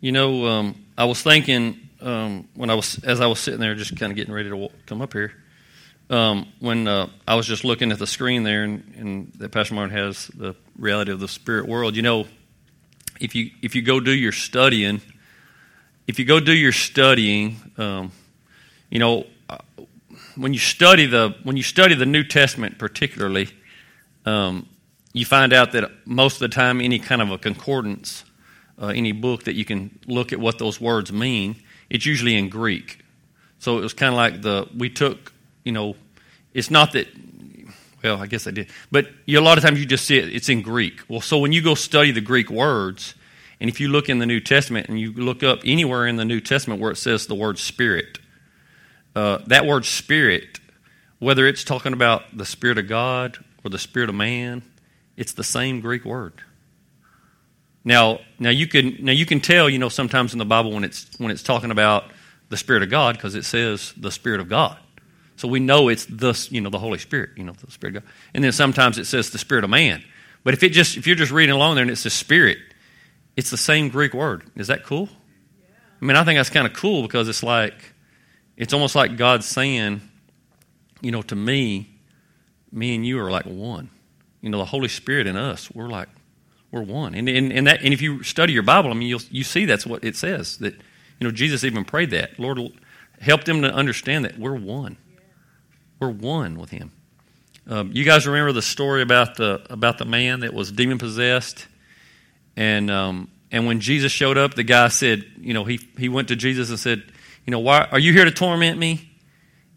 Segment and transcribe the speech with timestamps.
[0.00, 3.74] You know, um, I was thinking um, when I was as I was sitting there,
[3.74, 5.32] just kind of getting ready to come up here.
[6.10, 9.74] Um, when uh, I was just looking at the screen there, and, and that Pastor
[9.74, 11.96] Martin has the reality of the spirit world.
[11.96, 12.26] You know,
[13.20, 15.00] if you if you go do your studying,
[16.06, 18.12] if you go do your studying, um,
[18.90, 19.58] you know, uh,
[20.36, 23.48] when you study the when you study the New Testament particularly,
[24.26, 24.68] um,
[25.14, 28.24] you find out that most of the time any kind of a concordance,
[28.80, 31.56] uh, any book that you can look at what those words mean,
[31.88, 33.00] it's usually in Greek.
[33.58, 35.32] So it was kind of like the we took,
[35.64, 35.96] you know,
[36.54, 37.08] it's not that.
[38.02, 40.32] Well, I guess I did, but you, a lot of times you just see it.
[40.32, 41.00] It's in Greek.
[41.08, 43.14] Well, so when you go study the Greek words,
[43.60, 46.24] and if you look in the New Testament and you look up anywhere in the
[46.24, 48.18] New Testament where it says the word Spirit,
[49.16, 50.60] uh, that word Spirit,
[51.18, 54.62] whether it's talking about the Spirit of God or the Spirit of man,
[55.16, 56.34] it's the same Greek word.
[57.86, 60.82] Now, now you can now you can tell, you know, sometimes in the Bible when
[60.82, 62.04] it's when it's talking about
[62.48, 64.76] the Spirit of God because it says the Spirit of God.
[65.36, 68.02] So we know it's the you know the Holy Spirit, you know, the Spirit of
[68.02, 68.12] God.
[68.34, 70.02] And then sometimes it says the Spirit of man.
[70.42, 72.58] But if it just if you're just reading along there and it says Spirit,
[73.36, 74.42] it's the same Greek word.
[74.56, 75.08] Is that cool?
[76.02, 77.92] I mean, I think that's kind of cool because it's like
[78.56, 80.00] it's almost like God saying,
[81.02, 82.00] you know, to me,
[82.72, 83.90] me and you are like one.
[84.40, 86.08] You know, the Holy Spirit in us, we're like
[86.76, 87.14] we're one.
[87.14, 89.64] And, and, and, that, and if you study your Bible, I mean, you'll, you see
[89.64, 90.58] that's what it says.
[90.58, 92.38] That, you know, Jesus even prayed that.
[92.38, 92.60] Lord,
[93.20, 94.98] help them to understand that we're one.
[95.98, 96.92] We're one with Him.
[97.66, 101.66] Um, you guys remember the story about the, about the man that was demon possessed?
[102.56, 106.28] And, um, and when Jesus showed up, the guy said, you know, he, he went
[106.28, 107.02] to Jesus and said,
[107.46, 109.10] you know, why are you here to torment me?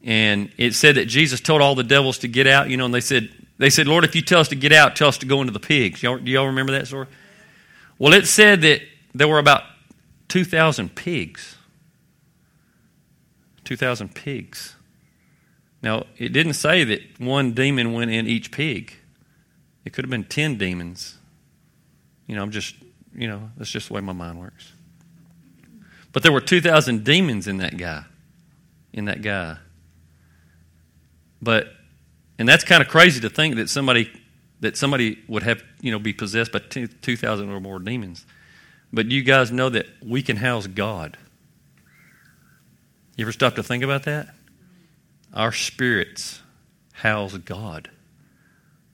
[0.03, 2.93] And it said that Jesus told all the devils to get out, you know, and
[2.93, 5.25] they said, they said, Lord, if you tell us to get out, tell us to
[5.25, 6.01] go into the pigs.
[6.01, 7.07] Y'all, do y'all remember that story?
[7.99, 8.81] Well, it said that
[9.13, 9.63] there were about
[10.29, 11.57] 2,000 pigs.
[13.65, 14.75] 2,000 pigs.
[15.83, 18.93] Now, it didn't say that one demon went in each pig.
[19.83, 21.17] It could have been 10 demons.
[22.27, 22.75] You know, I'm just,
[23.13, 24.71] you know, that's just the way my mind works.
[26.13, 28.05] But there were 2,000 demons in that guy.
[28.93, 29.57] In that guy.
[31.41, 31.73] But
[32.39, 34.09] and that's kind of crazy to think that somebody
[34.61, 38.25] that somebody would have, you know, be possessed by 2,000 or more demons.
[38.91, 41.17] But you guys know that we can house God.
[43.15, 44.33] You ever stop to think about that?
[45.33, 46.41] Our spirits
[46.91, 47.89] house God.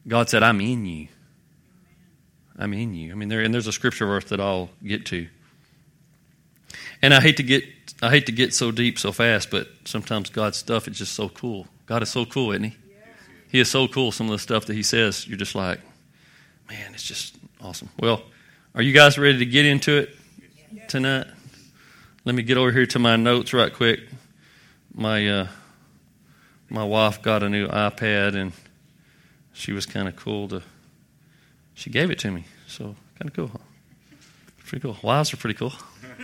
[0.08, 1.08] God said, I'm in you.
[2.58, 3.12] I'm in you.
[3.12, 5.28] I mean, there, and there's a scripture verse that I'll get to.
[7.02, 7.64] And I hate to get
[8.02, 11.30] I hate to get so deep so fast, but sometimes God's stuff is just so
[11.30, 11.68] cool.
[11.86, 12.76] God is so cool, isn't he?
[13.56, 14.12] He is so cool.
[14.12, 15.80] Some of the stuff that he says, you're just like,
[16.68, 17.88] man, it's just awesome.
[17.98, 18.22] Well,
[18.74, 21.26] are you guys ready to get into it tonight?
[22.26, 24.02] Let me get over here to my notes right quick.
[24.94, 25.48] My uh,
[26.70, 28.52] my wife got a new iPad, and
[29.54, 30.62] she was kind of cool to.
[31.76, 33.48] She gave it to me, so kind of cool.
[33.48, 33.60] Huh?
[34.66, 34.98] Pretty cool.
[35.02, 35.72] Wives are pretty cool.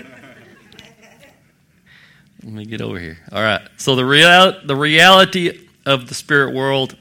[2.44, 3.20] Let me get over here.
[3.32, 3.62] All right.
[3.78, 6.98] So the real the reality of the spirit world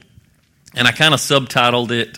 [0.73, 2.17] and I kind of subtitled it,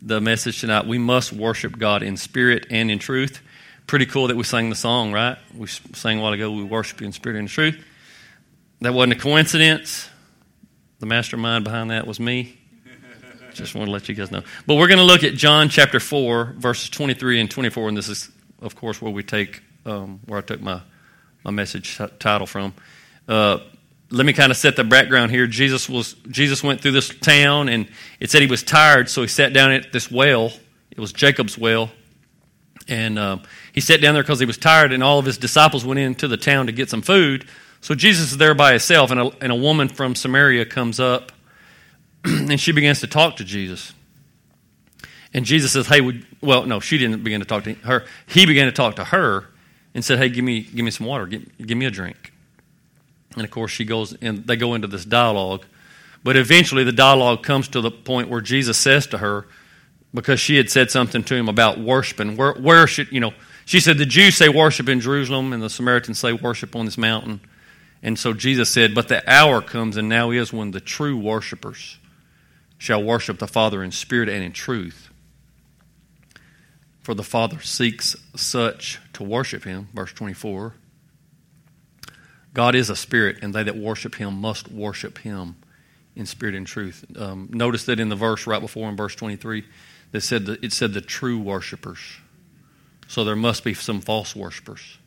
[0.00, 3.40] the message tonight, We Must Worship God in Spirit and in Truth.
[3.86, 5.38] Pretty cool that we sang the song, right?
[5.54, 7.84] We sang a while ago, We Worship You in Spirit and in Truth.
[8.80, 10.08] That wasn't a coincidence.
[10.98, 12.58] The mastermind behind that was me.
[13.54, 14.42] Just want to let you guys know.
[14.66, 18.08] But we're going to look at John chapter 4, verses 23 and 24, and this
[18.08, 18.30] is,
[18.60, 20.80] of course, where we take, um, where I took my,
[21.44, 22.74] my message title from.
[23.28, 23.58] Uh,
[24.10, 25.46] let me kind of set the background here.
[25.46, 27.88] Jesus was Jesus went through this town, and
[28.20, 30.52] it said he was tired, so he sat down at this well.
[30.90, 31.90] It was Jacob's well,
[32.88, 33.42] and um,
[33.72, 34.92] he sat down there because he was tired.
[34.92, 37.46] And all of his disciples went into the town to get some food.
[37.80, 41.30] So Jesus is there by himself, and a, and a woman from Samaria comes up,
[42.24, 43.92] and she begins to talk to Jesus.
[45.34, 48.06] And Jesus says, "Hey, would, well, no, she didn't begin to talk to her.
[48.26, 49.44] He began to talk to her,
[49.94, 51.26] and said, "Hey, give me give me some water.
[51.26, 52.32] Give, give me a drink."
[53.34, 55.64] And of course, she goes and they go into this dialogue.
[56.24, 59.46] But eventually, the dialogue comes to the point where Jesus says to her,
[60.12, 63.32] because she had said something to him about worshiping, where, where should, you know,
[63.64, 66.96] she said, the Jews say worship in Jerusalem, and the Samaritans say worship on this
[66.96, 67.40] mountain.
[68.02, 71.98] And so Jesus said, But the hour comes, and now is when the true worshipers
[72.78, 75.10] shall worship the Father in spirit and in truth.
[77.02, 80.74] For the Father seeks such to worship him, verse 24.
[82.58, 85.54] God is a spirit, and they that worship him must worship him
[86.16, 87.04] in spirit and truth.
[87.16, 89.62] Um, notice that in the verse right before in verse 23,
[90.10, 92.00] that said the, it said the true worshipers.
[93.06, 94.98] So there must be some false worshipers.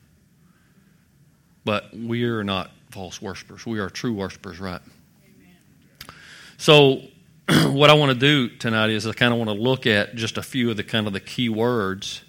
[1.66, 3.66] But we are not false worshipers.
[3.66, 4.80] We are true worshipers, right?
[5.26, 6.16] Amen.
[6.56, 7.02] So
[7.70, 10.38] what I want to do tonight is I kind of want to look at just
[10.38, 12.22] a few of the kind of the key words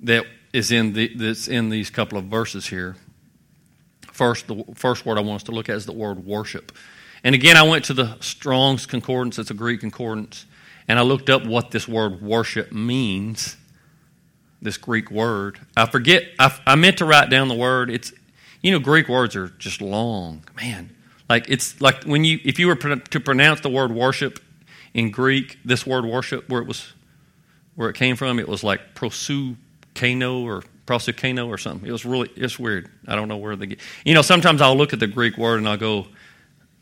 [0.00, 2.96] that is in the that's in these couple of verses here.
[4.20, 6.72] First, the first word I want us to look at is the word worship.
[7.24, 10.44] And again, I went to the Strong's Concordance, it's a Greek concordance,
[10.86, 13.56] and I looked up what this word worship means,
[14.60, 15.58] this Greek word.
[15.74, 17.88] I forget, I, I meant to write down the word.
[17.88, 18.12] It's,
[18.60, 20.44] you know, Greek words are just long.
[20.54, 20.94] Man,
[21.30, 24.38] like it's like when you, if you were to pronounce the word worship
[24.92, 26.92] in Greek, this word worship, where it was,
[27.74, 31.88] where it came from, it was like prosukano or prosukano or something.
[31.88, 32.90] It was really, it's weird.
[33.06, 33.78] I don't know where they get.
[34.04, 36.08] You know, sometimes I'll look at the Greek word and I'll go,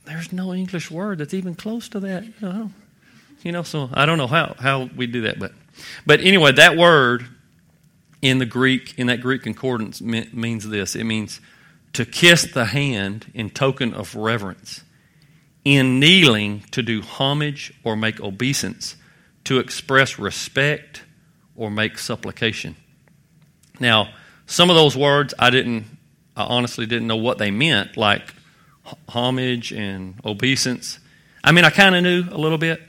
[0.07, 2.25] there's no English word that's even close to that.
[2.25, 2.71] You know,
[3.43, 5.53] you know so I don't know how, how we do that, but
[6.07, 7.27] but anyway, that word
[8.23, 10.97] in the Greek in that Greek concordance means this.
[10.97, 11.41] It means
[11.93, 14.83] to kiss the hand in token of reverence,
[15.67, 18.97] in kneeling to do homage or make obeisance,
[19.45, 21.03] to express respect
[21.55, 22.75] or make supplication.
[23.81, 24.13] Now,
[24.47, 25.85] some of those words I didn't,
[26.37, 28.35] I honestly didn't know what they meant, like
[29.09, 30.99] homage and obeisance.
[31.45, 32.83] I mean, I kind of knew a little bit,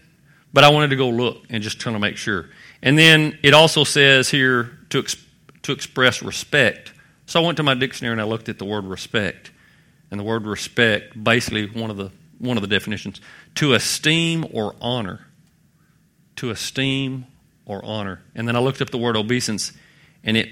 [0.53, 2.49] but I wanted to go look and just trying to make sure.
[2.81, 5.03] And then it also says here to,
[5.63, 6.93] to express respect
[7.29, 9.51] so I went to my dictionary and I looked at the word respect.
[10.09, 12.09] And the word respect, basically one of the
[12.39, 13.21] one of the definitions,
[13.55, 15.27] to esteem or honor.
[16.37, 17.27] To esteem
[17.65, 18.21] or honor.
[18.33, 19.73] And then I looked up the word obeisance
[20.23, 20.49] and it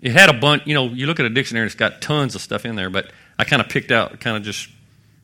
[0.00, 2.40] it had a bunch, you know, you look at a dictionary, it's got tons of
[2.40, 4.68] stuff in there, but I kind of picked out kind of just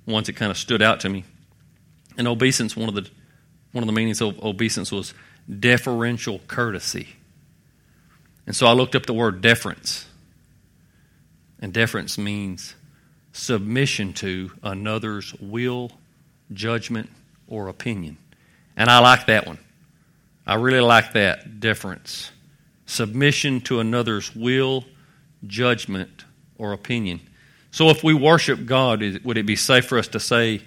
[0.07, 1.25] ones that kind of stood out to me.
[2.17, 3.09] And obeisance, one of the
[3.73, 5.15] one of the meanings of obeisance was
[5.59, 7.09] deferential courtesy.
[8.47, 10.07] And so I looked up the word deference.
[11.59, 12.75] And deference means
[13.33, 15.91] submission to another's will,
[16.53, 17.11] judgment,
[17.49, 18.17] or opinion.
[18.77, 19.59] And I like that one.
[20.47, 22.31] I really like that deference.
[22.95, 24.85] Submission to another's will,
[25.49, 26.25] judgment,
[26.59, 27.19] or opinion.
[27.73, 30.63] So if we worship God, would it be safe for us to say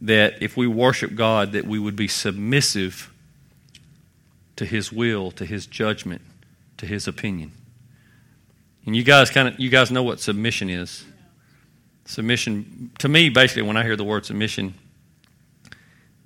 [0.00, 3.12] that if we worship God, that we would be submissive
[4.56, 6.22] to His will, to His judgment,
[6.78, 7.52] to His opinion?
[8.86, 11.04] And you guys kind of you guys know what submission is.
[12.06, 14.72] Submission to me, basically, when I hear the word submission,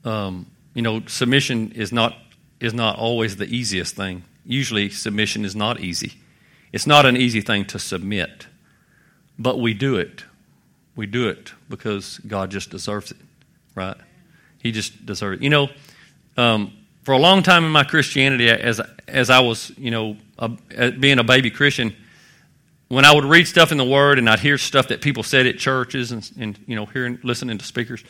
[0.05, 2.17] um, you know, submission is not
[2.61, 4.23] is not always the easiest thing.
[4.45, 6.15] Usually, submission is not easy.
[6.73, 8.47] It's not an easy thing to submit,
[9.39, 10.25] but we do it.
[10.97, 13.19] We do it because God just deserves it,
[13.75, 13.97] right?
[14.59, 15.45] He just deserves it.
[15.45, 15.69] You know,
[16.37, 16.73] um,
[17.03, 20.49] for a long time in my Christianity, as as I was, you know, a,
[20.91, 21.95] being a baby Christian,
[22.89, 25.47] when I would read stuff in the Word and I'd hear stuff that people said
[25.47, 28.05] at churches and, and you know, hearing, listening to speakers,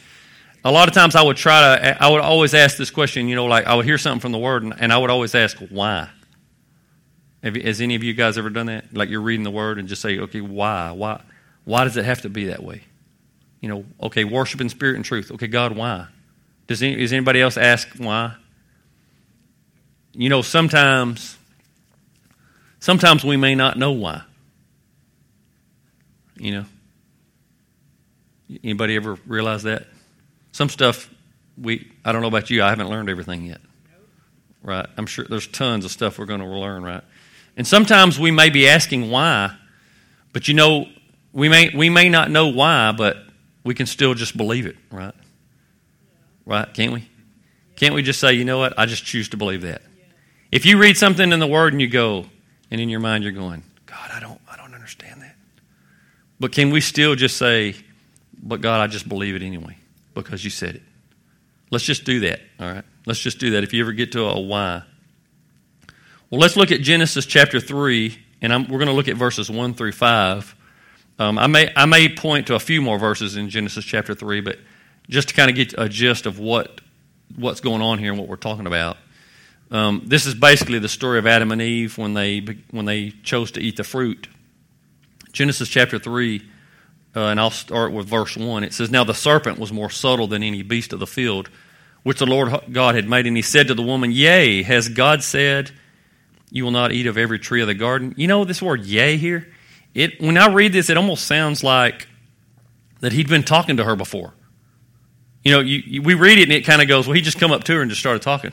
[0.65, 3.35] a lot of times I would try to, I would always ask this question, you
[3.35, 5.57] know, like I would hear something from the Word and, and I would always ask,
[5.71, 6.09] why?
[7.43, 8.95] Have, has any of you guys ever done that?
[8.95, 10.93] Like you're reading the Word and just say, okay, why?
[10.93, 11.21] Why?
[11.65, 12.83] Why does it have to be that way?
[13.61, 15.31] You know, okay, worship in spirit and truth.
[15.33, 16.09] Okay, God, why?
[16.67, 18.35] Does, any, does anybody else ask why?
[20.13, 21.37] You know, sometimes,
[22.81, 24.23] sometimes we may not know why.
[26.37, 26.65] You know?
[28.63, 29.87] Anybody ever realize that?
[30.53, 31.09] Some stuff
[31.61, 33.61] we I don't know about you, I haven't learned everything yet.
[34.63, 34.87] Right?
[34.97, 37.03] I'm sure there's tons of stuff we're going to learn, right?
[37.57, 39.55] And sometimes we may be asking why,
[40.33, 40.87] but you know,
[41.33, 43.17] we may we may not know why, but
[43.65, 45.15] we can still just believe it, right?
[46.47, 46.73] Right?
[46.75, 47.09] Can't we?
[47.77, 48.79] Can't we just say, you know what?
[48.79, 49.83] I just choose to believe that.
[50.51, 52.27] If you read something in the Word and you go,
[52.71, 55.35] and in your mind you're going, God, I don't, I don't understand that.
[56.39, 57.75] But can we still just say,
[58.43, 59.77] but God, I just believe it anyway
[60.15, 60.83] because you said it?
[61.71, 62.85] Let's just do that, all right?
[63.07, 64.83] Let's just do that if you ever get to a why.
[66.33, 69.51] Well, let's look at Genesis chapter 3, and I'm, we're going to look at verses
[69.51, 70.57] 1 through 5.
[71.19, 74.41] Um, I, may, I may point to a few more verses in Genesis chapter 3,
[74.41, 74.59] but
[75.11, 76.81] just to kind of get a gist of what,
[77.37, 78.97] what's going on here and what we're talking about.
[79.71, 83.51] Um, this is basically the story of Adam and Eve when they, when they chose
[83.51, 84.27] to eat the fruit
[85.33, 86.41] Genesis chapter 3,
[87.15, 88.65] uh, and I'll start with verse 1.
[88.65, 91.51] It says, Now the serpent was more subtle than any beast of the field,
[92.05, 93.27] which the Lord God had made.
[93.27, 95.73] And he said to the woman, Yea, has God said,
[96.53, 98.15] You will not eat of every tree of the garden?
[98.19, 99.51] You know this word yea here?
[99.95, 102.07] It, when I read this, it almost sounds like
[103.01, 104.35] that he'd been talking to her before.
[105.43, 107.41] You know, you, you, we read it and it kind of goes, Well, he just
[107.41, 108.53] come up to her and just started talking,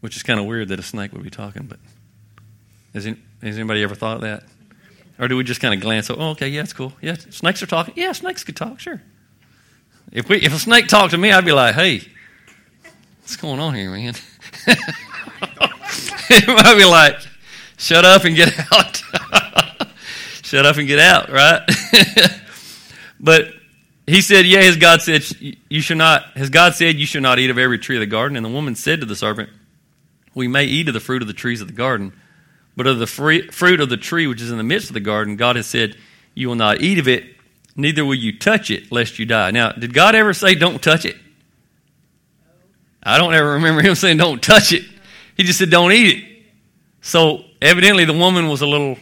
[0.00, 1.78] which is kind of weird that a snake would be talking, but.
[2.94, 4.42] Is it, has anybody ever thought of that?
[5.20, 6.10] Or do we just kind of glance?
[6.10, 6.92] Oh, okay, yeah, it's cool.
[7.00, 7.94] Yeah, snakes are talking.
[7.96, 8.80] Yeah, snakes could talk.
[8.80, 9.00] Sure.
[10.10, 12.02] If we if a snake talked to me, I'd be like, hey,
[13.20, 14.14] what's going on here, man?
[16.30, 17.16] I'd be like,
[17.76, 19.02] shut up and get out.
[20.42, 21.62] shut up and get out, right?
[23.20, 23.48] but
[24.06, 25.24] he said, Yeah, as God said,
[25.68, 28.06] you should not, has God said, you should not eat of every tree of the
[28.06, 28.36] garden?
[28.36, 29.50] And the woman said to the serpent,
[30.34, 32.12] We may eat of the fruit of the trees of the garden,
[32.76, 35.00] but of the free, fruit of the tree which is in the midst of the
[35.00, 35.96] garden, God has said,
[36.34, 37.24] You will not eat of it,
[37.76, 39.50] neither will you touch it, lest you die.
[39.50, 41.16] Now, did God ever say, Don't touch it?
[43.02, 44.84] I don't ever remember him saying, Don't touch it.
[45.38, 46.46] He just said, Don't eat it.
[47.00, 48.98] So, evidently, the woman was a little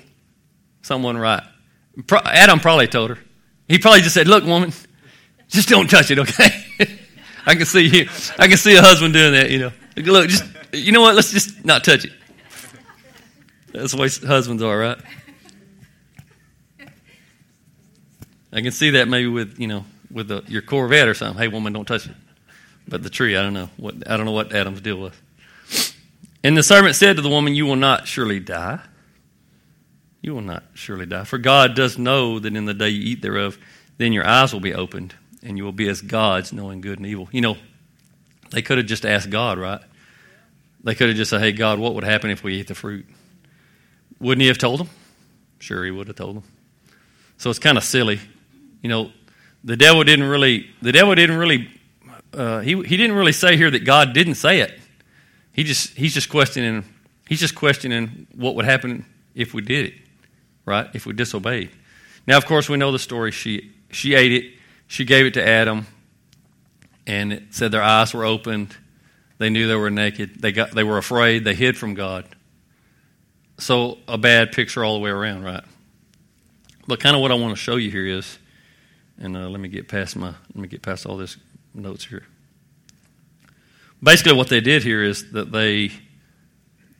[0.82, 1.42] someone right.
[2.24, 3.18] Adam probably told her.
[3.66, 4.72] He probably just said, Look, woman,
[5.48, 6.50] just don't touch it, okay?
[7.46, 8.08] I can see you.
[8.38, 9.50] I can see a husband doing that.
[9.50, 11.14] You know, look, just you know what?
[11.14, 12.12] Let's just not touch it.
[13.72, 14.98] That's the way husbands are, right?
[18.52, 21.40] I can see that maybe with you know with the, your Corvette or something.
[21.40, 22.16] Hey, woman, don't touch it.
[22.88, 25.12] But the tree, I don't know what I don't know what Adam's deal was.
[26.46, 28.80] And the servant said to the woman, "You will not surely die.
[30.22, 33.22] You will not surely die, for God does know that in the day you eat
[33.22, 33.58] thereof,
[33.98, 35.14] then your eyes will be opened."
[35.46, 37.28] and you will be as gods, knowing good and evil.
[37.30, 37.56] You know,
[38.50, 39.80] they could have just asked God, right?
[40.82, 43.06] They could have just said, hey, God, what would happen if we eat the fruit?
[44.20, 44.90] Wouldn't he have told them?
[45.58, 46.44] Sure, he would have told them.
[47.38, 48.20] So it's kind of silly.
[48.82, 49.12] You know,
[49.62, 51.70] the devil didn't really, the devil didn't really,
[52.32, 54.78] uh, he, he didn't really say here that God didn't say it.
[55.56, 56.84] He just, he's just questioning,
[57.26, 59.94] he's just questioning what would happen if we did it,
[60.64, 60.88] right?
[60.94, 61.70] If we disobeyed.
[62.28, 63.32] Now, of course, we know the story.
[63.32, 64.52] She, she ate it
[64.86, 65.86] she gave it to Adam,
[67.06, 68.76] and it said their eyes were opened.
[69.38, 70.40] They knew they were naked.
[70.40, 71.44] They, got, they were afraid.
[71.44, 72.26] They hid from God.
[73.58, 75.64] So, a bad picture all the way around, right?
[76.86, 78.38] But kind of what I want to show you here is,
[79.18, 81.36] and uh, let me get past my, let me get past all this
[81.74, 82.24] notes here.
[84.02, 85.90] Basically, what they did here is that they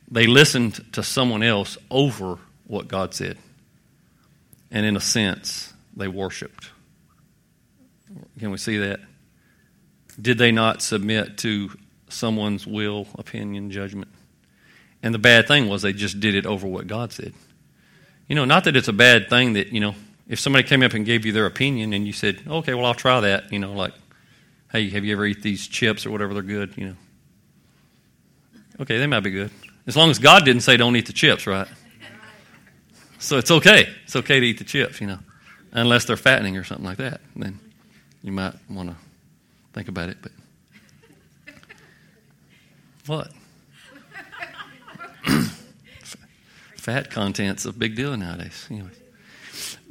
[0.08, 3.38] they listened to someone else over what God said,
[4.70, 6.70] and in a sense, they worshipped.
[8.38, 9.00] Can we see that?
[10.20, 11.70] Did they not submit to
[12.08, 14.08] someone's will, opinion, judgment?
[15.02, 17.34] And the bad thing was they just did it over what God said.
[18.28, 19.94] You know, not that it's a bad thing that, you know,
[20.28, 22.94] if somebody came up and gave you their opinion and you said, okay, well, I'll
[22.94, 23.92] try that, you know, like,
[24.72, 26.96] hey, have you ever eat these chips or whatever, they're good, you know.
[28.80, 29.50] Okay, they might be good.
[29.86, 31.68] As long as God didn't say don't eat the chips, right?
[33.18, 33.88] So it's okay.
[34.04, 35.18] It's okay to eat the chips, you know,
[35.72, 37.20] unless they're fattening or something like that.
[37.34, 37.58] Then
[38.22, 38.96] you might want to
[39.72, 40.32] think about it, but
[43.06, 43.30] what?
[46.76, 48.66] Fat content's a big deal nowadays.
[48.70, 48.90] Anyway,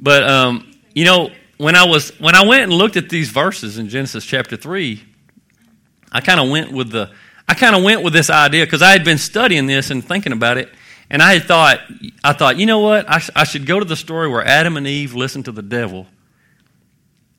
[0.00, 3.78] but um, you know, when I was when I went and looked at these verses
[3.78, 5.02] in Genesis chapter three,
[6.12, 7.10] I kind of went with the
[7.48, 10.32] I kind of went with this idea because I had been studying this and thinking
[10.32, 10.72] about it,
[11.10, 11.80] and I had thought
[12.22, 14.86] I thought you know what I, I should go to the story where Adam and
[14.86, 16.06] Eve listened to the devil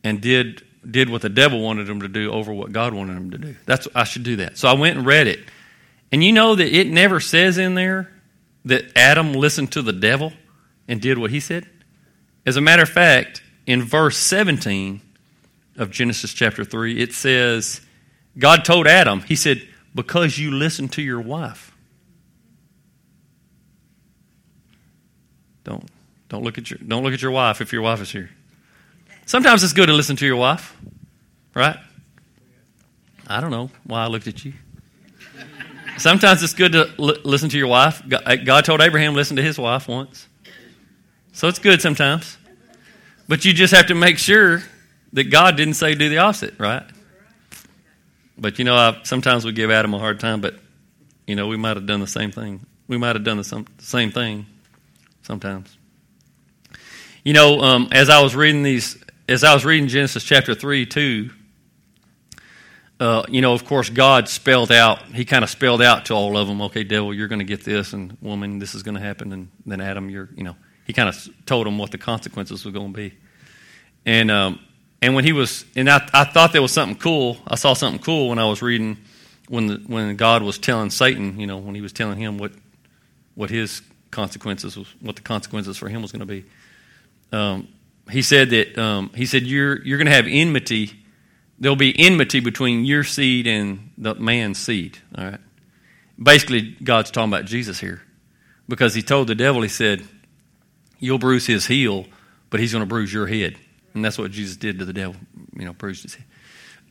[0.03, 3.31] and did did what the devil wanted them to do over what God wanted them
[3.31, 3.55] to do.
[3.65, 4.57] That's I should do that.
[4.57, 5.39] So I went and read it.
[6.11, 8.13] And you know that it never says in there
[8.65, 10.31] that Adam listened to the devil
[10.87, 11.67] and did what he said?
[12.45, 15.01] As a matter of fact, in verse 17
[15.75, 17.81] of Genesis chapter 3, it says,
[18.37, 21.75] God told Adam, He said, because you listened to your wife.
[25.63, 25.83] Don't,
[26.29, 28.29] don't, look at your, don't look at your wife if your wife is here.
[29.25, 30.75] Sometimes it's good to listen to your wife,
[31.53, 31.77] right?
[33.27, 34.53] I don't know why I looked at you.
[35.97, 38.01] Sometimes it's good to l- listen to your wife.
[38.09, 40.27] Uh, God told Abraham listen to his wife once.
[41.33, 42.37] So it's good sometimes.
[43.27, 44.63] But you just have to make sure
[45.13, 46.83] that God didn't say do the opposite, right?
[48.37, 50.55] But you know, I, sometimes we give Adam a hard time, but
[51.25, 52.65] you know, we might have done the same thing.
[52.87, 54.45] We might have done the, some, same thing
[55.23, 55.77] sometimes.
[57.23, 58.97] You know, um, as I was reading these
[59.29, 61.29] as I was reading Genesis chapter 3, 2,
[62.99, 66.37] uh, you know, of course, God spelled out, He kind of spelled out to all
[66.37, 69.01] of them, okay, devil, you're going to get this, and woman, this is going to
[69.01, 70.55] happen, and then Adam, you're, you know,
[70.87, 73.13] He kind of told them what the consequences were going to be.
[74.05, 74.59] And, um,
[75.01, 77.37] and when he was, and I, I thought there was something cool.
[77.45, 78.97] I saw something cool when I was reading,
[79.49, 82.53] when, the, when God was telling Satan, you know, when he was telling him what,
[83.35, 86.45] what his consequences was, what the consequences for him was going to be.
[87.31, 87.67] Um,
[88.09, 90.93] he said that um, he said you're you're going to have enmity.
[91.59, 94.99] There'll be enmity between your seed and the man's seed.
[95.17, 95.39] All right.
[96.17, 98.01] Basically, God's talking about Jesus here.
[98.67, 100.07] because he told the devil, he said,
[100.99, 102.05] You'll bruise his heel,
[102.49, 103.57] but he's going to bruise your head.
[103.93, 105.15] And that's what Jesus did to the devil,
[105.55, 106.25] you know, bruised his head.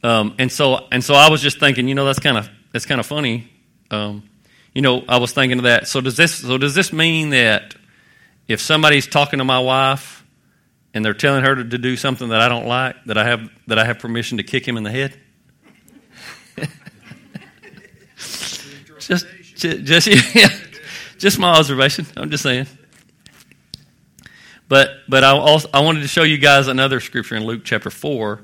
[0.02, 2.86] Um, and so, and so I was just thinking, you know, that's kind of that's
[2.86, 3.50] kind of funny.
[3.90, 4.28] Um,
[4.75, 5.88] you know, I was thinking of that.
[5.88, 6.34] So does this?
[6.34, 7.75] So does this mean that
[8.46, 10.25] if somebody's talking to my wife
[10.92, 13.48] and they're telling her to, to do something that I don't like, that I have
[13.68, 15.18] that I have permission to kick him in the head?
[18.98, 20.48] just, just, yeah,
[21.18, 22.06] just my observation.
[22.16, 22.66] I'm just saying.
[24.68, 27.90] But but I also I wanted to show you guys another scripture in Luke chapter
[27.90, 28.42] four,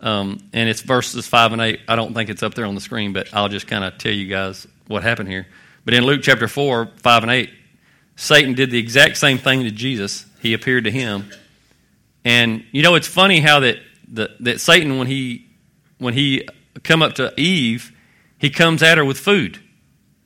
[0.00, 1.80] um, and it's verses five and eight.
[1.88, 4.12] I don't think it's up there on the screen, but I'll just kind of tell
[4.12, 5.46] you guys what happened here.
[5.84, 7.50] But in Luke chapter four, five and eight,
[8.16, 10.26] Satan did the exact same thing to Jesus.
[10.40, 11.30] He appeared to him,
[12.24, 13.78] and you know it's funny how that
[14.40, 15.46] that Satan when he
[15.98, 16.46] when he
[16.82, 17.92] come up to Eve,
[18.38, 19.58] he comes at her with food,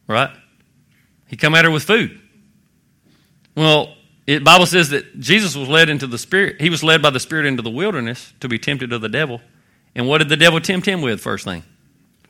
[0.09, 0.31] right?
[1.29, 2.21] He come at her with food.
[3.55, 3.95] Well,
[4.35, 6.61] the Bible says that Jesus was led into the Spirit.
[6.61, 9.41] He was led by the Spirit into the wilderness to be tempted of the devil.
[9.95, 11.63] And what did the devil tempt him with, first thing?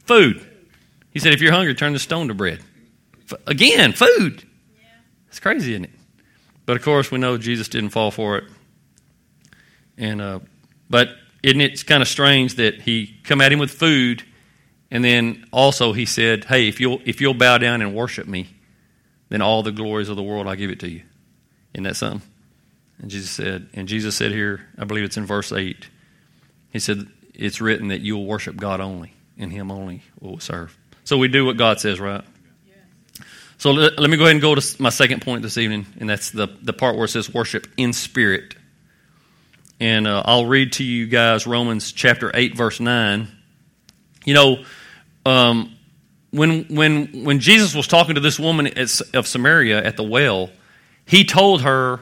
[0.05, 0.47] Food.
[1.11, 2.61] He said, if you're hungry, turn the stone to bread.
[3.47, 4.45] Again, food.
[4.81, 4.88] Yeah.
[5.26, 5.90] It's crazy, isn't it?
[6.67, 8.45] But of course, we know Jesus didn't fall for it.
[9.97, 10.40] And uh,
[10.88, 11.09] but
[11.43, 14.23] isn't it kind of strange that he come at him with food,
[14.90, 18.49] and then also he said, "Hey, if you'll if you'll bow down and worship me,
[19.28, 21.02] then all the glories of the world I give it to you."
[21.75, 22.23] Isn't that something?
[23.01, 25.89] And Jesus said, and Jesus said here, I believe it's in verse 8,
[26.71, 30.77] he said, It's written that you will worship God only, and Him only will serve.
[31.05, 32.25] So we do what God says, right?
[33.57, 36.09] So let, let, me go ahead and go to my second point this evening, and
[36.09, 38.55] that's the, the part where it says worship in spirit.
[39.81, 43.27] And uh, I'll read to you guys Romans chapter 8, verse 9.
[44.25, 44.65] You know,
[45.27, 45.77] um,
[46.31, 50.51] when, when, when Jesus was talking to this woman at, of Samaria at the well,
[51.09, 52.00] he told her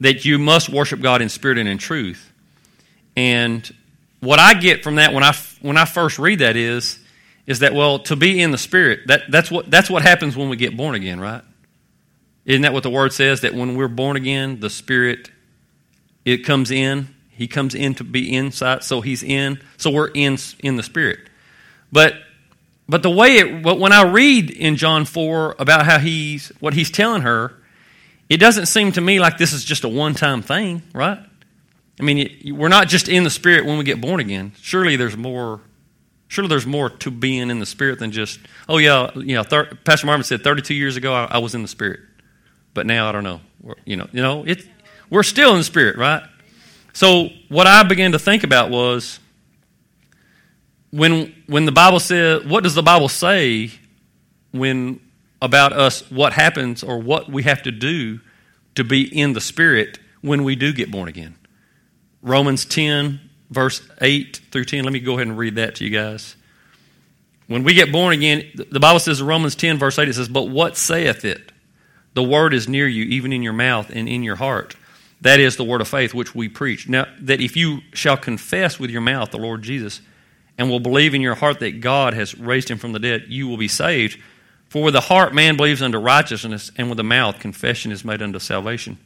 [0.00, 2.32] that you must worship God in spirit and in truth.
[3.16, 3.72] And
[4.20, 6.98] what I get from that when I, when I first read that is,
[7.46, 10.48] is that, well, to be in the spirit, that, that's, what, that's what happens when
[10.48, 11.42] we get born again, right?
[12.44, 13.40] Isn't that what the word says?
[13.42, 15.30] That when we're born again, the spirit,
[16.24, 17.14] it comes in.
[17.30, 19.60] He comes in to be inside, so he's in.
[19.76, 21.20] So we're in, in the spirit.
[21.92, 22.14] But
[22.88, 26.90] but the way it, when I read in John 4 about how he's, what he's
[26.90, 27.52] telling her,
[28.28, 31.18] it doesn't seem to me like this is just a one time thing, right?
[31.98, 34.52] I mean, we're not just in the Spirit when we get born again.
[34.60, 35.60] Surely there's more.
[36.28, 39.44] Surely there's more to being in the Spirit than just, oh yeah, you know.
[39.44, 42.00] Thir- Pastor Marvin said 32 years ago I, I, was in the Spirit,
[42.74, 43.40] but now I don't know.
[43.62, 44.66] We're, you know, you know, it.
[45.08, 46.22] We're still in the Spirit, right?
[46.92, 49.20] So what I began to think about was
[50.90, 53.70] when when the Bible said, what does the Bible say
[54.50, 55.00] when
[55.40, 58.20] about us what happens or what we have to do
[58.74, 61.36] to be in the Spirit when we do get born again.
[62.22, 63.20] Romans 10,
[63.50, 64.84] verse 8 through 10.
[64.84, 66.36] Let me go ahead and read that to you guys.
[67.46, 70.28] When we get born again, the Bible says in Romans 10, verse 8, it says,
[70.28, 71.52] But what saith it?
[72.14, 74.74] The word is near you, even in your mouth and in your heart.
[75.20, 76.88] That is the word of faith which we preach.
[76.88, 80.00] Now, that if you shall confess with your mouth the Lord Jesus
[80.58, 83.46] and will believe in your heart that God has raised him from the dead, you
[83.46, 84.20] will be saved.
[84.68, 88.20] For with the heart man believes unto righteousness, and with the mouth confession is made
[88.22, 88.98] unto salvation.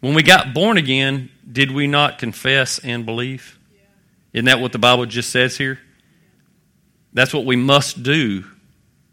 [0.00, 3.58] When we got born again, did we not confess and believe?
[4.32, 5.78] Isn't that what the Bible just says here?
[7.12, 8.44] That's what we must do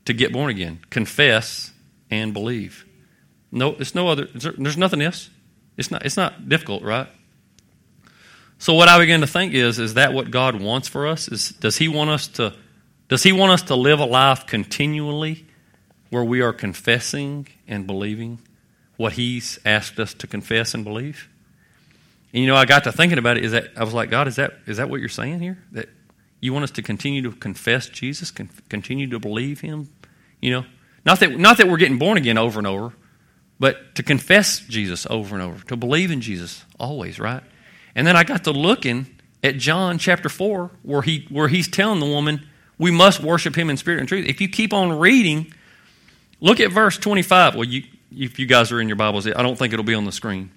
[0.06, 1.72] to get born again confess
[2.12, 2.86] and believe.
[3.52, 5.30] No, it's no other, there's nothing else.
[5.78, 7.08] It's not, it's not difficult, right?
[8.58, 11.28] So what I begin to think is, is that what God wants for us?
[11.28, 12.54] Is does He want us to
[13.08, 15.45] does He want us to live a life continually
[16.10, 18.40] where we are confessing and believing
[18.98, 21.30] what He's asked us to confess and believe.
[22.34, 23.46] And you know, I got to thinking about it.
[23.46, 25.58] Is that I was like, God, is that is that what you're saying here?
[25.72, 25.90] That
[26.40, 29.90] you want us to continue to confess Jesus, con- continue to believe Him?
[30.42, 30.66] You know,
[31.06, 32.94] not that not that we're getting born again over and over,
[33.60, 37.44] but to confess Jesus over and over, to believe in Jesus always, right?
[37.96, 39.08] And then I got to looking
[39.44, 43.70] at John chapter four, where he where he's telling the woman we must worship Him
[43.70, 44.28] in spirit and truth.
[44.28, 45.54] If you keep on reading
[46.46, 47.56] Look at verse 25.
[47.56, 50.06] Well, you, if you guys are in your Bibles, I don't think it'll be on
[50.06, 50.52] the screen.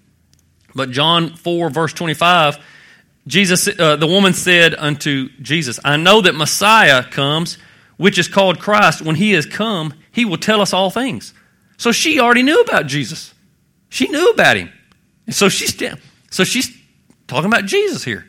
[0.74, 2.59] But John 4, verse 25,
[3.27, 7.57] Jesus, uh, the woman said unto Jesus, I know that Messiah comes,
[7.96, 9.01] which is called Christ.
[9.01, 11.33] When he has come, he will tell us all things.
[11.79, 13.33] So she already knew about Jesus.
[13.88, 14.70] She knew about him.
[15.24, 15.74] And so she's,
[16.31, 16.70] so she's
[17.27, 18.27] talking about Jesus here.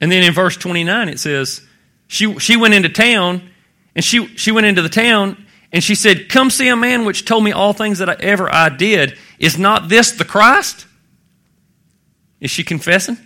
[0.00, 1.60] And then in verse 29, it says,
[2.06, 3.50] she, she went into town,
[3.96, 7.24] and she, she went into the town And she said, Come see a man which
[7.24, 9.18] told me all things that I, ever I did.
[9.38, 10.86] Is not this the Christ?
[12.40, 13.18] Is she confessing?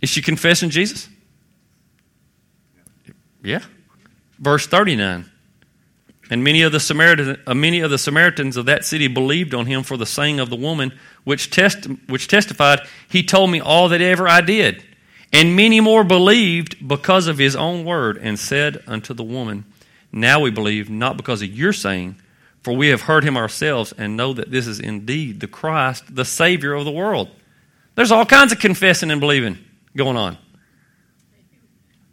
[0.00, 1.08] Is she confessing Jesus?
[3.42, 3.62] Yeah.
[4.38, 5.30] Verse 39.
[6.30, 9.66] And many of the Samaritans, uh, many of the Samaritans of that city believed on
[9.66, 13.88] him for the saying of the woman, which, test, which testified, He told me all
[13.90, 14.82] that ever I did.
[15.32, 19.64] And many more believed because of his own word, and said unto the woman,
[20.12, 22.16] Now we believe, not because of your saying,
[22.62, 26.24] for we have heard him ourselves, and know that this is indeed the Christ, the
[26.24, 27.30] Savior of the world.
[27.94, 29.58] There's all kinds of confessing and believing
[29.96, 30.38] going on.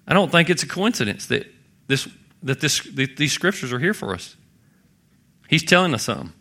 [0.07, 1.45] I don't think it's a coincidence that
[1.87, 2.07] this
[2.41, 4.35] that this that these scriptures are here for us.
[5.47, 6.33] He's telling us something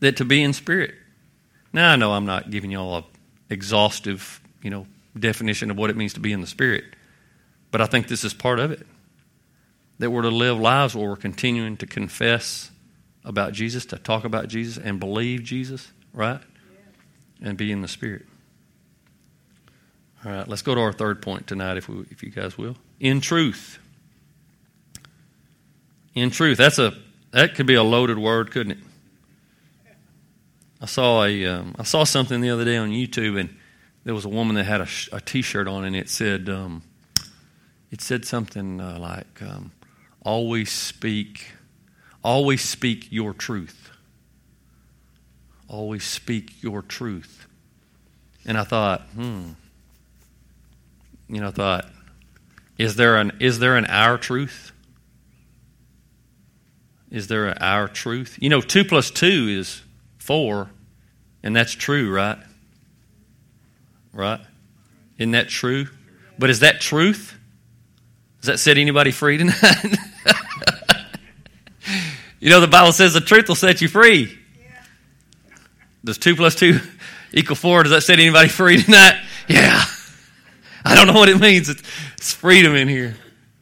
[0.00, 0.94] that to be in spirit.
[1.72, 3.04] Now I know I'm not giving you all a
[3.48, 4.86] exhaustive, you know,
[5.18, 6.84] definition of what it means to be in the spirit,
[7.70, 8.86] but I think this is part of it.
[10.00, 12.70] That we're to live lives where we're continuing to confess
[13.24, 16.40] about Jesus, to talk about Jesus, and believe Jesus, right?
[17.40, 18.26] And be in the spirit.
[20.24, 22.76] All right, let's go to our third point tonight, if, we, if you guys will.
[22.98, 23.78] In truth.
[26.14, 26.58] In truth.
[26.58, 26.94] That's a
[27.32, 28.78] that could be a loaded word, couldn't it?
[30.80, 33.54] I saw a um, I saw something the other day on YouTube, and
[34.04, 36.82] there was a woman that had a, a T-shirt on, and it said um,
[37.90, 39.72] it said something uh, like um,
[40.22, 41.52] "Always speak,
[42.22, 43.90] always speak your truth.
[45.68, 47.46] Always speak your truth."
[48.44, 49.50] And I thought, hmm,
[51.28, 51.90] you know, I thought,
[52.78, 54.72] is there an is there an our truth?
[57.10, 58.38] Is there an our truth?
[58.40, 59.82] You know, two plus two is
[60.18, 60.70] four,
[61.42, 62.38] and that's true, right?
[64.12, 64.40] Right?
[65.18, 65.86] Isn't that true?
[66.38, 67.38] But is that truth?
[68.40, 69.56] Does that set anybody free tonight?
[72.40, 74.36] you know, the Bible says the truth will set you free.
[76.02, 76.80] Does two plus two
[77.32, 77.82] equal four?
[77.82, 79.20] Does that set anybody free tonight?
[79.48, 79.84] Yeah.
[80.84, 81.68] I don't know what it means.
[81.68, 81.82] It's,
[82.32, 83.16] freedom in here.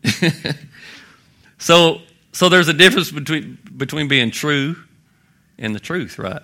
[1.59, 2.01] so,
[2.33, 4.77] so there's a difference between between being true
[5.59, 6.35] and the truth, right?
[6.35, 6.43] right?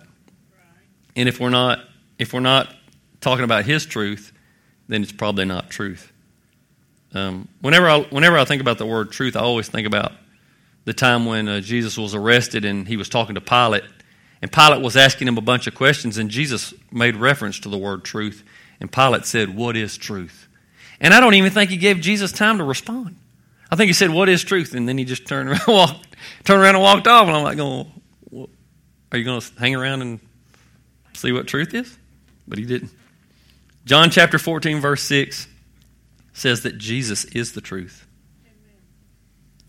[1.14, 1.80] And if we're not
[2.18, 2.74] if we're not
[3.20, 4.32] talking about His truth,
[4.88, 6.12] then it's probably not truth.
[7.14, 10.12] Um, whenever I whenever I think about the word truth, I always think about
[10.85, 13.85] the time when uh, Jesus was arrested and he was talking to Pilate,
[14.42, 17.79] and Pilate was asking him a bunch of questions, and Jesus made reference to the
[17.79, 18.44] word truth,
[18.81, 20.48] and Pilate said, "What is truth?"
[21.00, 23.16] And I don't even think he gave Jesus time to respond.
[23.70, 24.74] I think he said, What is truth?
[24.74, 27.27] And then he just turned around, walked, turned around and walked off.
[27.27, 27.90] And I'm like, going,
[29.12, 30.20] Are you going to hang around and
[31.14, 31.98] see what truth is?
[32.46, 32.90] But he didn't.
[33.85, 35.48] John chapter 14, verse 6
[36.34, 38.06] says that Jesus is the truth.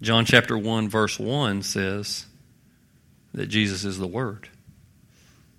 [0.01, 2.25] John chapter 1, verse 1 says
[3.34, 4.49] that Jesus is the Word.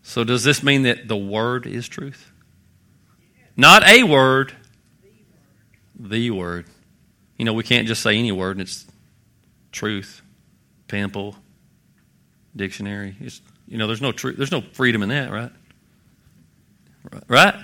[0.03, 2.31] So, does this mean that the Word is truth?
[3.57, 4.53] Not a word,
[5.99, 6.67] the word.
[7.39, 8.85] You know, we can't just say any word, and it's
[9.73, 10.21] truth,
[10.89, 11.37] pample,
[12.55, 13.17] dictionary.
[13.21, 14.37] It's, you know, there's no truth.
[14.37, 15.53] There's no freedom in that, right?
[17.29, 17.55] Right?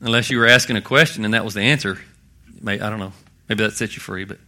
[0.00, 1.98] Unless you were asking a question and that was the answer.
[2.60, 3.12] May, I don't know.
[3.48, 4.38] Maybe that sets you free, but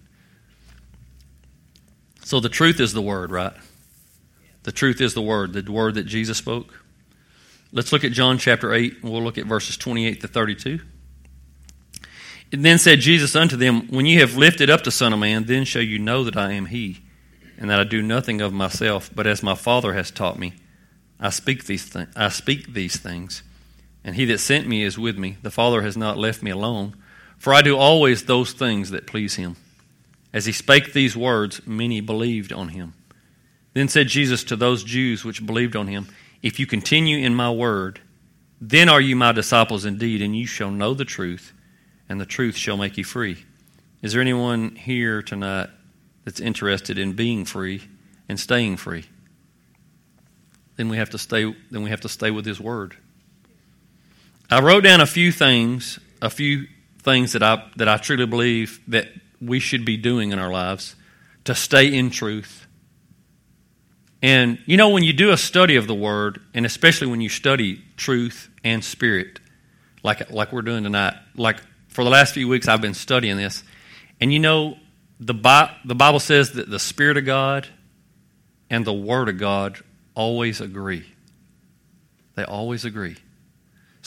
[2.25, 3.55] so the truth is the word, right?
[4.65, 6.85] The truth is the word, the word that Jesus spoke.
[7.73, 10.81] Let's look at John chapter 8, and we'll look at verses 28 to 32.
[12.53, 15.45] And then said Jesus unto them, When ye have lifted up the Son of Man,
[15.45, 17.01] then shall you know that I am He,
[17.59, 20.55] and that I do nothing of myself, but as my Father has taught me,
[21.21, 23.43] I speak these, th- I speak these things.
[24.09, 25.37] And he that sent me is with me.
[25.43, 26.97] The Father has not left me alone,
[27.37, 29.57] for I do always those things that please him.
[30.33, 32.95] As he spake these words, many believed on him.
[33.75, 36.09] Then said Jesus to those Jews which believed on him,
[36.43, 38.01] If you continue in my word,
[38.63, 41.53] then are you my disciples indeed, and you shall know the truth
[42.09, 43.45] and the truth shall make you free.
[44.01, 45.69] Is there anyone here tonight
[46.25, 47.83] that's interested in being free
[48.27, 49.05] and staying free?
[50.77, 52.97] Then we have to stay then we have to stay with his word.
[54.51, 56.67] I wrote down a few things, a few
[57.03, 59.09] things that I that I truly believe that
[59.41, 60.97] we should be doing in our lives
[61.45, 62.67] to stay in truth.
[64.21, 67.29] And you know when you do a study of the word and especially when you
[67.29, 69.39] study truth and spirit
[70.03, 73.65] like like we're doing tonight, like for the last few weeks, I've been studying this.
[74.21, 74.77] And you know,
[75.21, 77.67] the, Bi- the Bible says that the Spirit of God
[78.71, 79.79] and the Word of God
[80.15, 81.05] always agree.
[82.35, 83.17] They always agree.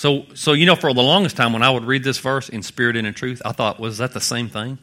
[0.01, 2.63] So, so you know, for the longest time, when I would read this verse in
[2.63, 4.79] spirit and in truth, I thought, was that the same thing?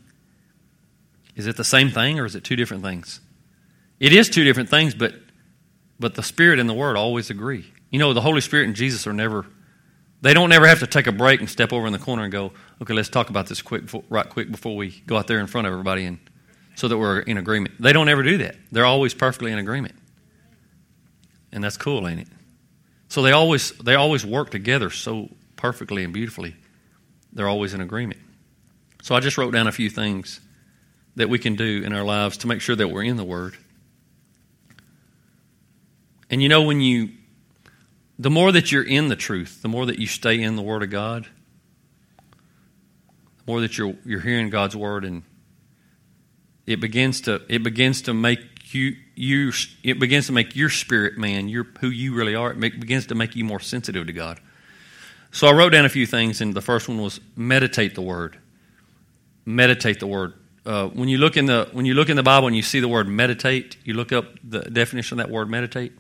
[1.35, 3.21] Is it the same thing or is it two different things?
[3.99, 5.15] It is two different things, but
[5.99, 7.67] but the Spirit and the Word always agree.
[7.91, 9.45] You know, the Holy Spirit and Jesus are never
[10.21, 12.31] they don't ever have to take a break and step over in the corner and
[12.31, 15.49] go, okay, let's talk about this quick, right quick before we go out there in
[15.49, 16.21] front of everybody and
[16.77, 17.75] so that we're in agreement.
[17.81, 18.55] They don't ever do that.
[18.71, 19.97] They're always perfectly in agreement.
[21.51, 22.29] And that's cool, ain't it?
[23.19, 26.55] So they always they always work together so perfectly and beautifully.
[27.33, 28.21] They're always in agreement.
[29.03, 30.41] So I just wrote down a few things
[31.17, 33.57] that we can do in our lives to make sure that we're in the Word.
[36.31, 37.09] And you know, when you,
[38.21, 40.85] the more that you're in the truth, the more that you stay in the Word
[40.85, 41.27] of God,
[42.29, 45.25] the more that you're, you're hearing God's Word, and
[46.67, 48.39] it begins to, it begins to make
[48.75, 49.53] you, you,
[49.83, 53.07] it begins to make your spirit man, your, who you really are, it make, begins
[53.07, 54.41] to make you more sensitive to God.
[55.31, 58.39] So I wrote down a few things, and the first one was meditate the Word.
[59.45, 60.35] Meditate the Word.
[60.69, 62.79] Uh, when you look in the when you look in the Bible and you see
[62.79, 65.93] the word meditate, you look up the definition of that word meditate,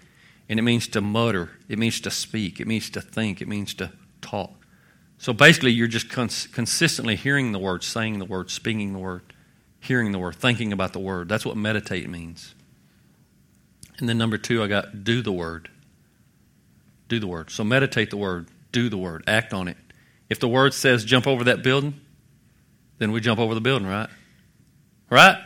[0.46, 3.72] and it means to mutter, it means to speak, it means to think, it means
[3.74, 4.52] to talk.
[5.16, 9.22] So basically, you're just cons- consistently hearing the word, saying the word, speaking the word,
[9.80, 11.30] hearing the word, thinking about the word.
[11.30, 12.54] That's what meditate means.
[13.98, 15.68] And then number two, I got do the word.
[17.08, 17.50] Do the word.
[17.50, 19.76] So meditate the word, do the word, act on it.
[20.28, 22.00] If the word says jump over that building,
[22.98, 24.10] then we jump over the building, right?
[25.10, 25.38] Right?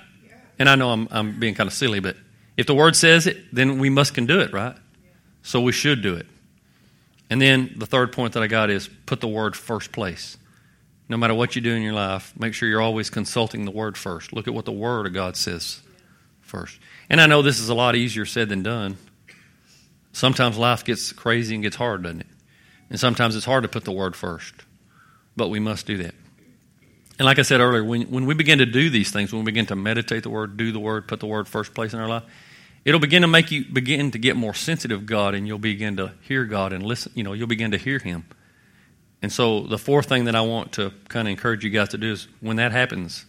[0.59, 2.17] And I know I'm, I'm being kind of silly, but
[2.57, 4.77] if the word says it, then we must can do it, right?
[5.43, 6.27] So we should do it.
[7.31, 10.37] And then the third point that I got is put the word first place.
[11.09, 13.97] No matter what you do in your life, make sure you're always consulting the word
[13.97, 14.33] first.
[14.33, 15.81] Look at what the word of God says
[16.53, 16.79] first.
[17.09, 18.99] And I know this is a lot easier said than done.
[20.13, 22.27] Sometimes life gets crazy and gets hard, doesn't it?
[22.91, 24.55] And sometimes it's hard to put the word first.
[25.35, 26.15] But we must do that.
[27.19, 29.47] And like I said earlier, when, when we begin to do these things, when we
[29.47, 32.09] begin to meditate the word, do the word, put the word first place in our
[32.09, 32.25] life,
[32.85, 35.97] it'll begin to make you begin to get more sensitive to God and you'll begin
[35.97, 38.25] to hear God and listen, you know, you'll begin to hear him.
[39.23, 41.99] And so the fourth thing that I want to kind of encourage you guys to
[41.99, 43.25] do is when that happens,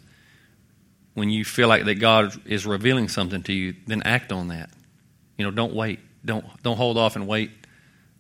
[1.14, 4.70] when you feel like that God is revealing something to you, then act on that.
[5.38, 6.00] You know, don't wait.
[6.26, 7.52] Don't don't hold off and wait.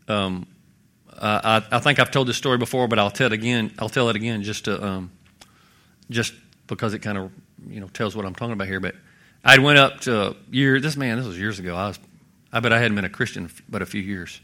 [0.08, 0.48] Um,
[1.10, 3.72] uh, I, I think I've told this story before, but I'll tell it again.
[3.80, 5.12] I'll tell it again just to um,
[6.10, 6.34] just
[6.68, 7.32] because it kind of
[7.68, 8.80] you know tells what I'm talking about here.
[8.80, 8.96] But
[9.44, 10.80] I went up to year.
[10.80, 11.76] This man, this was years ago.
[11.76, 12.00] I was,
[12.52, 14.42] I bet I hadn't been a Christian but a few years,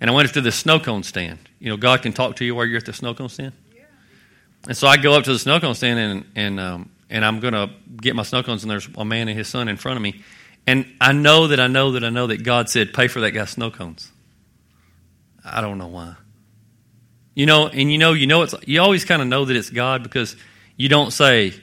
[0.00, 1.38] and I went up to the snow cone stand.
[1.58, 3.52] You know, God can talk to you while you're at the snow cone stand.
[3.74, 3.82] Yeah.
[4.66, 7.40] And so I go up to the snow cone stand and and um, and I'm
[7.40, 10.02] gonna get my snow cones, and there's a man and his son in front of
[10.02, 10.22] me,
[10.66, 13.30] and I know that I know that I know that God said, "Pay for that
[13.32, 14.10] guy's snow cones."
[15.44, 16.14] I don't know why.
[17.34, 19.70] You know, and you know, you know, it's you always kind of know that it's
[19.70, 20.36] God because
[20.76, 21.54] you don't say,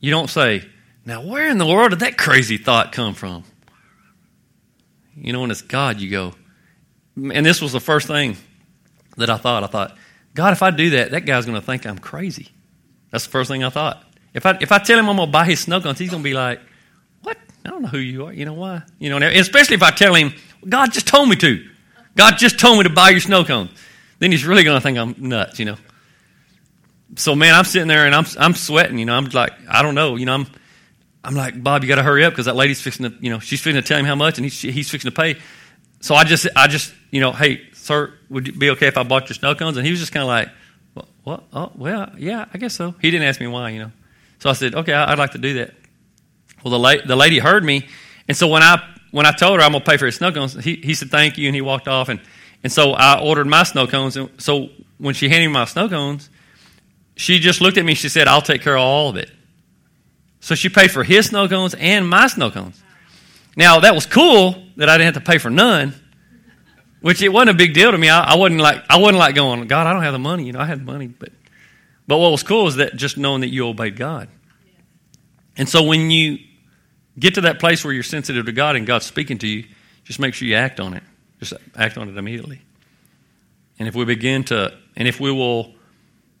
[0.00, 0.66] you don't say,
[1.04, 3.44] now where in the world did that crazy thought come from?
[5.14, 6.34] You know, when it's God, you go,
[7.16, 8.36] and this was the first thing
[9.16, 9.64] that I thought.
[9.64, 9.96] I thought,
[10.34, 12.48] God, if I do that, that guy's going to think I'm crazy.
[13.10, 14.04] That's the first thing I thought.
[14.38, 16.22] If I if I tell him I'm going to buy his snow cones, he's going
[16.22, 16.60] to be like,
[17.22, 17.36] "What?
[17.64, 18.32] I don't know who you are.
[18.32, 18.82] You know why?
[18.98, 20.32] You know." especially if I tell him,
[20.66, 21.64] "God just told me to.
[22.16, 23.70] God just told me to buy your snow cones."
[24.18, 25.58] Then he's really going to think I'm nuts.
[25.58, 25.76] You know
[27.16, 28.98] so man, I'm sitting there and I'm I'm sweating.
[28.98, 30.16] You know, I'm like, I don't know.
[30.16, 30.46] You know, I'm
[31.24, 33.38] I'm like, Bob, you got to hurry up because that lady's fixing to, you know,
[33.38, 35.36] she's fixing to tell him how much, and he's he's fixing to pay.
[36.00, 39.02] So I just I just you know, hey, sir, would it be okay if I
[39.02, 39.76] bought your snow cones?
[39.76, 40.48] And he was just kind of like,
[40.94, 41.08] what?
[41.24, 41.44] what?
[41.52, 42.94] Oh, well, yeah, I guess so.
[43.00, 43.92] He didn't ask me why, you know.
[44.38, 45.74] So I said, okay, I'd like to do that.
[46.62, 47.88] Well, the la- the lady heard me,
[48.26, 50.54] and so when I when I told her I'm gonna pay for his snow cones,
[50.54, 52.20] he he said thank you, and he walked off, and
[52.62, 55.88] and so I ordered my snow cones, and so when she handed me my snow
[55.88, 56.28] cones
[57.18, 57.94] she just looked at me.
[57.94, 59.30] She said, I'll take care of all of it.
[60.40, 62.80] So she paid for his snow cones and my snow cones.
[63.56, 65.94] Now, that was cool that I didn't have to pay for none,
[67.00, 68.08] which it wasn't a big deal to me.
[68.08, 70.44] I, I wasn't like I wasn't like going, God, I don't have the money.
[70.44, 71.32] You know, I had the money, but
[72.08, 74.28] but what was cool is that just knowing that you obeyed God.
[75.56, 76.38] And so when you
[77.16, 79.64] get to that place where you're sensitive to God and God's speaking to you,
[80.02, 81.04] just make sure you act on it.
[81.38, 82.62] Just act on it immediately.
[83.78, 85.74] And if we begin to, and if we will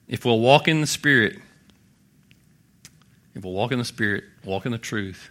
[0.08, 1.38] if we'll walk in the Spirit,
[3.34, 5.30] if we'll walk in the Spirit, walk in the truth,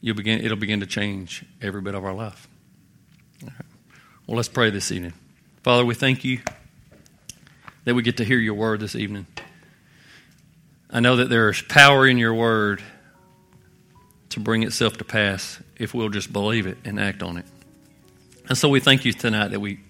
[0.00, 2.48] you'll begin, it'll begin to change every bit of our life.
[4.26, 5.12] Well, let's pray this evening.
[5.62, 6.40] Father, we thank you
[7.84, 9.26] that we get to hear your word this evening.
[10.94, 12.80] I know that there is power in your word
[14.30, 17.44] to bring itself to pass if we'll just believe it and act on it.
[18.48, 19.80] And so we thank you tonight that we